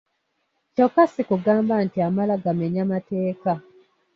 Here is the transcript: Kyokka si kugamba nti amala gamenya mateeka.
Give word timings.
Kyokka 0.73 1.03
si 1.13 1.21
kugamba 1.29 1.73
nti 1.85 1.97
amala 2.07 2.33
gamenya 2.43 2.83
mateeka. 2.91 3.51